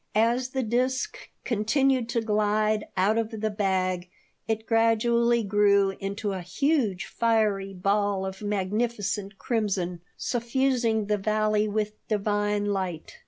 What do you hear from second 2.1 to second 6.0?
glide out of the bag it gradually grew